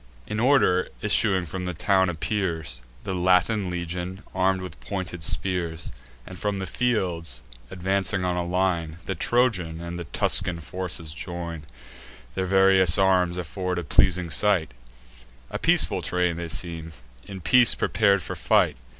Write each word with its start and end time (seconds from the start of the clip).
In 0.25 0.39
order 0.39 0.87
issuing 1.03 1.45
from 1.45 1.65
the 1.65 1.75
town 1.75 2.09
appears 2.09 2.81
The 3.03 3.13
Latin 3.13 3.69
legion, 3.69 4.23
arm'd 4.33 4.63
with 4.63 4.79
pointed 4.81 5.21
spears; 5.23 5.91
And 6.25 6.39
from 6.39 6.55
the 6.57 6.65
fields, 6.65 7.43
advancing 7.69 8.25
on 8.25 8.35
a 8.35 8.43
line, 8.43 8.97
The 9.05 9.13
Trojan 9.13 9.79
and 9.79 9.99
the 9.99 10.05
Tuscan 10.05 10.59
forces 10.59 11.13
join: 11.13 11.65
Their 12.33 12.47
various 12.47 12.97
arms 12.97 13.37
afford 13.37 13.77
a 13.77 13.83
pleasing 13.83 14.31
sight; 14.31 14.71
A 15.51 15.59
peaceful 15.59 16.01
train 16.01 16.35
they 16.35 16.49
seem, 16.49 16.93
in 17.27 17.39
peace 17.39 17.75
prepar'd 17.75 18.23
for 18.23 18.35
fight. 18.35 18.77